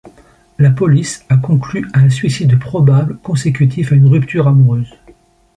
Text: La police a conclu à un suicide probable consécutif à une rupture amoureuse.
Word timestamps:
La 0.57 0.71
police 0.71 1.23
a 1.29 1.37
conclu 1.37 1.87
à 1.93 1.99
un 1.99 2.09
suicide 2.09 2.57
probable 2.57 3.19
consécutif 3.21 3.91
à 3.91 3.95
une 3.95 4.07
rupture 4.07 4.47
amoureuse. 4.47 4.91